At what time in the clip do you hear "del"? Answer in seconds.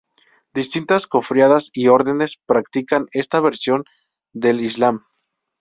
4.33-4.61